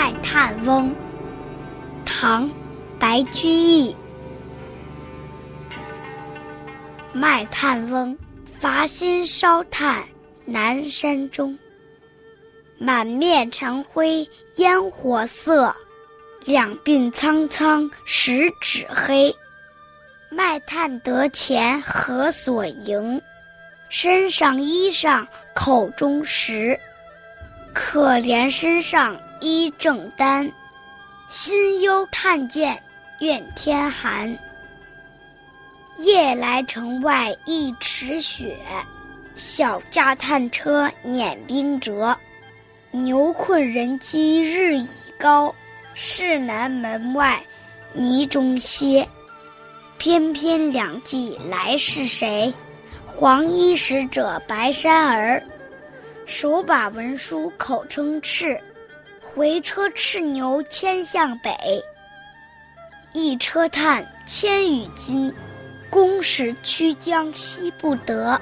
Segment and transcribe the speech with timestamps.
[0.00, 0.94] 卖炭翁，
[2.06, 2.48] 唐·
[2.98, 3.94] 白居易。
[7.12, 8.16] 卖炭翁，
[8.58, 10.02] 伐薪烧炭
[10.46, 11.54] 南山中。
[12.78, 14.26] 满面尘灰
[14.56, 15.70] 烟火色，
[16.46, 19.30] 两鬓苍苍十指黑。
[20.30, 23.20] 卖炭得钱何所营？
[23.90, 26.74] 身上衣裳口中食。
[27.74, 30.50] 可怜身上衣正单，
[31.28, 32.80] 心忧炭贱
[33.20, 34.36] 愿天寒。
[35.98, 38.56] 夜来城外一尺雪，
[39.34, 42.16] 小驾炭车碾冰辙。
[42.90, 45.54] 牛困人饥日已高，
[45.94, 47.40] 市南门外
[47.92, 49.06] 泥中歇。
[49.96, 52.52] 翩翩两骑来是谁？
[53.06, 55.42] 黄衣使者白衫儿，
[56.24, 58.58] 手把文书口称敕，
[59.34, 61.54] 回车叱牛牵向北。
[63.12, 65.32] 一车炭千余斤，
[65.88, 68.40] 宫使驱将惜不得。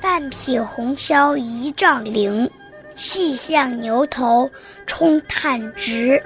[0.00, 2.50] 半匹红绡一丈绫，
[2.96, 4.50] 系向牛头
[4.86, 6.22] 充炭直。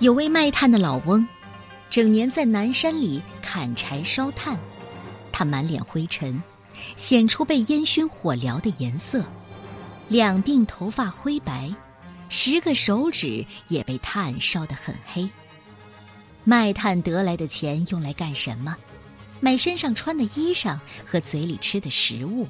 [0.00, 1.26] 有位卖炭的老翁，
[1.90, 4.56] 整年在南山里砍柴烧炭，
[5.32, 6.40] 他满脸灰尘，
[6.94, 9.24] 显出被烟熏火燎的颜色，
[10.06, 11.74] 两鬓头发灰白，
[12.28, 15.28] 十个手指也被炭烧得很黑。
[16.44, 18.76] 卖炭得来的钱用来干什么？
[19.40, 22.46] 买身上穿的衣裳和嘴里吃的食物。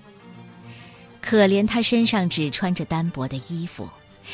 [1.23, 3.89] 可怜他身上只穿着单薄的衣服，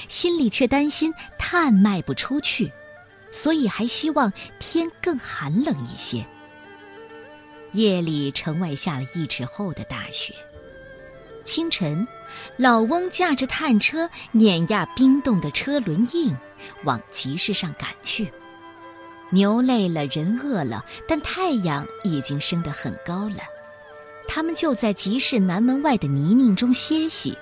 [0.08, 2.72] 心里却担心炭卖不出去。
[3.34, 6.24] 所以还希望天更寒冷一些。
[7.72, 10.32] 夜里城外下了一尺厚的大雪。
[11.42, 12.06] 清晨，
[12.56, 16.34] 老翁驾着炭车碾压冰冻的车轮印，
[16.84, 18.32] 往集市上赶去。
[19.30, 23.38] 牛累了，人饿了，但太阳已经升得很高了。
[24.28, 27.36] 他们就在集市南门外的泥泞中歇息。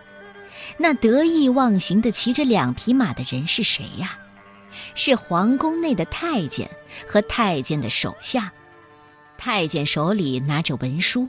[0.78, 4.18] 那得意忘形的骑着两匹马的人是谁呀？
[4.94, 6.68] 是皇宫内的太监
[7.08, 8.52] 和太监的手下，
[9.36, 11.28] 太监手里拿着文书，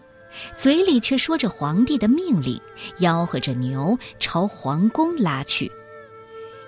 [0.58, 2.60] 嘴里却说着皇帝的命令，
[2.98, 5.72] 吆喝着牛朝皇宫拉去。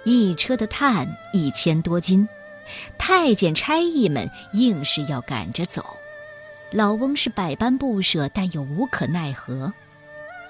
[0.03, 2.28] 一车的炭一千多斤，
[2.97, 5.85] 太监差役们硬是要赶着走。
[6.72, 9.73] 老翁是百般不舍，但又无可奈何。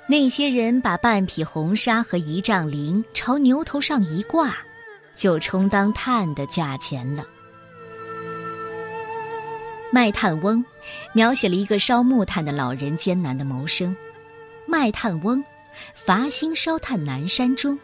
[0.08, 4.56] 那些人把半匹红纱和一丈绫朝牛头上一挂。
[5.16, 7.24] 就充当炭的价钱了。
[9.92, 10.64] 卖炭翁
[11.14, 13.96] 描写了一个烧木炭的老人艰难的谋生。
[14.68, 15.44] 卖炭翁
[15.94, 17.80] 伐薪烧炭南山中，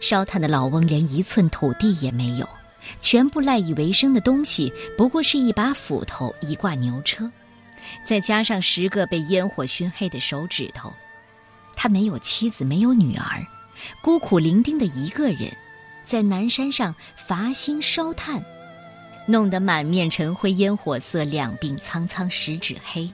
[0.00, 2.48] 烧炭的老翁连一寸土地也没有，
[3.00, 7.30] 全部赖以为生的东西不过是一把斧头、一挂牛车，
[8.04, 10.92] 再加上十个被烟火熏黑的手指头。
[11.76, 13.46] 他没有妻子，没有女儿，
[14.02, 15.54] 孤苦伶仃的一个人。
[16.04, 18.44] 在南山上伐薪烧炭，
[19.26, 23.10] 弄得满面尘灰烟火色，两鬓苍苍十指黑，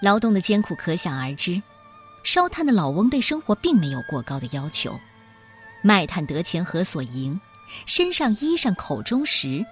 [0.00, 1.60] 劳动的艰苦可想而知。
[2.24, 4.98] 烧炭的老翁对生活并没有过高的要求，
[5.82, 7.38] 卖炭得钱何所营？
[7.84, 9.64] 身上衣裳口中食，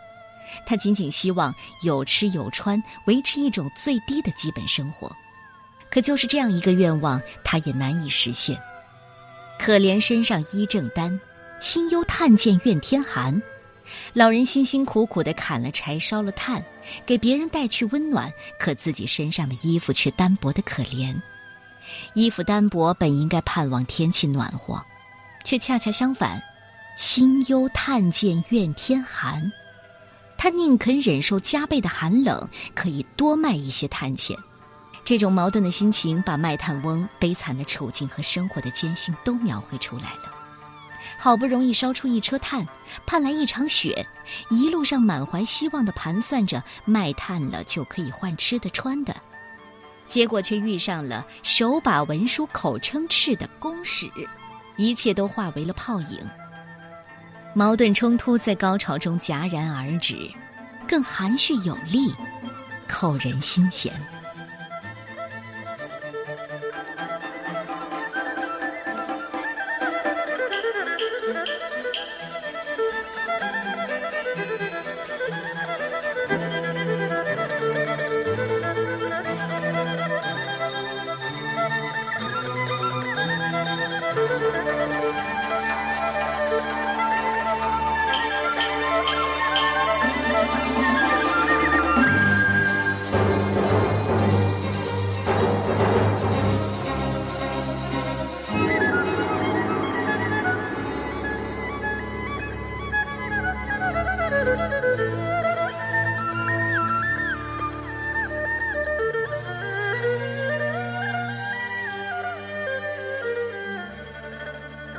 [0.66, 5.10] 他仅仅希望有吃有穿，维持一种最低的基本生活。
[5.90, 8.60] 可就是这样一个愿望，他也难以实现。
[9.58, 11.18] 可怜身上衣正单。
[11.60, 13.42] 心忧炭贱怨天寒，
[14.12, 16.62] 老人辛辛苦苦地砍了柴烧了炭，
[17.04, 21.14] 给别人带去温暖，可自己身上的衣服却单薄的可怜。
[22.14, 24.82] 衣服单薄本应该盼望天气暖和，
[25.44, 26.42] 却恰恰相反，
[26.96, 29.50] 心忧炭贱怨天寒。
[30.36, 34.36] 他宁肯忍受加倍的寒冷，可以多卖一些炭钱。
[35.04, 40.35] 这种矛盾的心情，把卖炭翁悲惨的处境和生活的艰辛都描绘出来了。
[41.18, 42.66] 好不容易烧出一车炭，
[43.06, 44.06] 盼来一场雪，
[44.50, 49.14] 一路上满怀希望地盘算着卖炭了就可以换吃的穿的，
[50.06, 54.10] 结果却遇上了手把文书口称敕的公使，
[54.76, 56.18] 一切都化为了泡影。
[57.54, 60.30] 矛盾冲突在高潮中戛然而止，
[60.86, 62.14] 更含蓄有力。
[62.86, 63.92] 扣人心弦。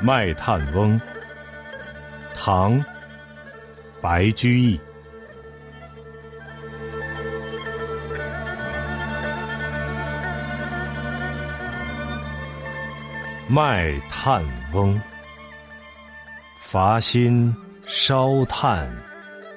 [0.02, 1.00] 卖炭翁，
[2.36, 2.80] 唐·
[4.00, 4.80] 白居易。
[13.48, 15.02] 卖炭翁，
[16.60, 17.56] 伐薪
[17.86, 18.88] 烧炭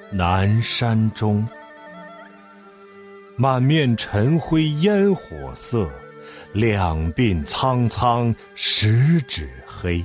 [0.09, 1.47] 南山中。
[3.35, 5.89] 满面尘灰烟火色，
[6.53, 10.03] 两鬓苍苍十指黑。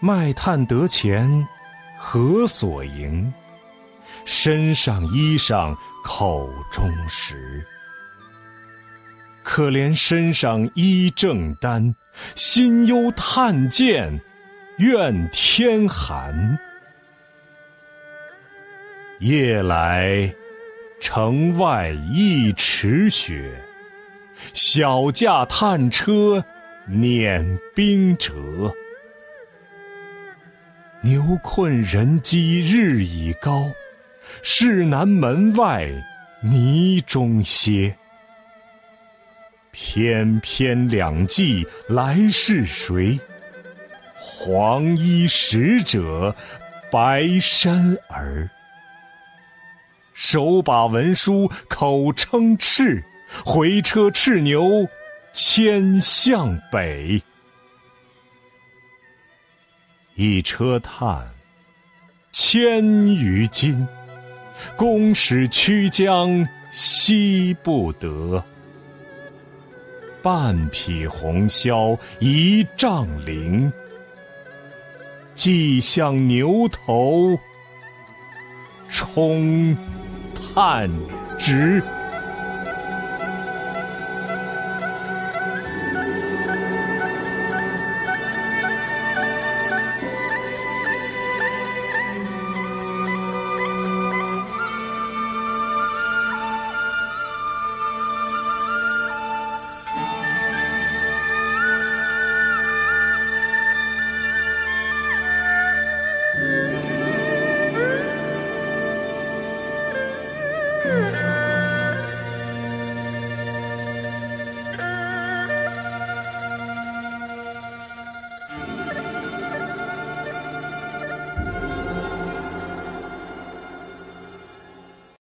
[0.00, 1.46] 卖炭得钱，
[1.96, 3.32] 何所营？
[4.24, 7.64] 身上衣裳口中食。
[9.42, 11.94] 可怜身上衣正单，
[12.36, 14.20] 心忧炭贱
[14.76, 16.58] 怨天寒。
[19.18, 20.32] 夜来
[21.00, 23.50] 城外一尺雪，
[24.54, 26.44] 小驾炭车
[26.86, 28.32] 碾冰辙。
[31.00, 33.70] 牛困人饥日已高，
[34.42, 35.88] 市南门外
[36.42, 37.96] 泥中歇。
[39.70, 43.18] 翩翩两骑来是谁？
[44.20, 46.34] 黄衣使者
[46.90, 48.50] 白衫儿。
[50.14, 53.04] 手把文书口称敕，
[53.44, 54.88] 回车叱牛
[55.32, 57.22] 牵向北。
[60.20, 61.24] 一车炭，
[62.32, 62.84] 千
[63.14, 63.86] 余斤，
[64.74, 68.42] 公使驱将惜不得。
[70.20, 73.70] 半匹红绡一丈绫，
[75.36, 77.38] 系向牛头
[78.88, 79.76] 充
[80.34, 80.90] 炭
[81.38, 81.80] 直。